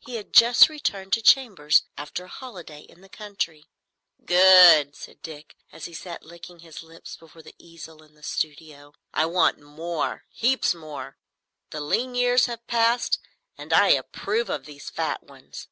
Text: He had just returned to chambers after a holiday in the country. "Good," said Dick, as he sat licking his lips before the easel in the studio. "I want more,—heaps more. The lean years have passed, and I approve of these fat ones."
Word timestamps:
He 0.00 0.16
had 0.16 0.34
just 0.34 0.68
returned 0.68 1.14
to 1.14 1.22
chambers 1.22 1.84
after 1.96 2.24
a 2.24 2.28
holiday 2.28 2.80
in 2.82 3.00
the 3.00 3.08
country. 3.08 3.64
"Good," 4.22 4.94
said 4.94 5.22
Dick, 5.22 5.56
as 5.72 5.86
he 5.86 5.94
sat 5.94 6.22
licking 6.26 6.58
his 6.58 6.82
lips 6.82 7.16
before 7.16 7.40
the 7.40 7.54
easel 7.56 8.02
in 8.02 8.12
the 8.12 8.22
studio. 8.22 8.92
"I 9.14 9.24
want 9.24 9.58
more,—heaps 9.58 10.74
more. 10.74 11.16
The 11.70 11.80
lean 11.80 12.14
years 12.14 12.44
have 12.44 12.66
passed, 12.66 13.18
and 13.56 13.72
I 13.72 13.92
approve 13.92 14.50
of 14.50 14.66
these 14.66 14.90
fat 14.90 15.22
ones." 15.22 15.68